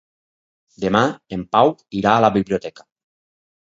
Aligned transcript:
Demà 0.85 1.03
en 1.39 1.45
Pau 1.53 1.73
irà 2.03 2.17
a 2.17 2.27
la 2.29 2.35
biblioteca. 2.43 2.93